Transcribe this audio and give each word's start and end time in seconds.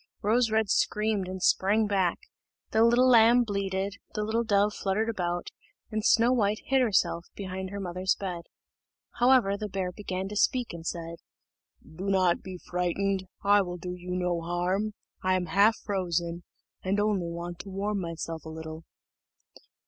Rose 0.23 0.49
red 0.49 0.67
screamed 0.67 1.27
and 1.27 1.43
sprang 1.43 1.85
back, 1.85 2.17
the 2.71 2.83
little 2.83 3.07
lamb 3.07 3.43
bleated, 3.43 3.97
the 4.15 4.23
little 4.23 4.43
dove 4.43 4.73
fluttered 4.73 5.09
about, 5.09 5.49
and 5.91 6.03
Snow 6.03 6.33
white 6.33 6.57
hid 6.65 6.81
herself 6.81 7.27
behind 7.35 7.69
her 7.69 7.79
mother's 7.79 8.15
bed. 8.15 8.45
However, 9.19 9.55
the 9.55 9.69
bear 9.69 9.91
began 9.91 10.27
to 10.29 10.35
speak, 10.35 10.73
and 10.73 10.87
said, 10.87 11.17
"Do 11.85 12.05
not 12.09 12.41
be 12.41 12.57
frightened, 12.57 13.27
I 13.43 13.61
will 13.61 13.77
do 13.77 13.93
you 13.93 14.09
no 14.15 14.41
harm; 14.41 14.95
I 15.21 15.35
am 15.35 15.45
half 15.45 15.77
frozen, 15.77 16.45
and 16.81 16.99
only 16.99 17.27
want 17.29 17.59
to 17.59 17.69
warm 17.69 18.01
myself 18.01 18.43
a 18.43 18.49
little." 18.49 18.85